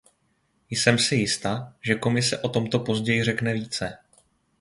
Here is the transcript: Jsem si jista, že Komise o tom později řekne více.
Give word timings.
Jsem 0.69 0.97
si 0.99 1.15
jista, 1.15 1.75
že 1.81 1.95
Komise 1.95 2.37
o 2.39 2.49
tom 2.49 2.67
později 2.85 3.23
řekne 3.23 3.53
více. 3.53 3.97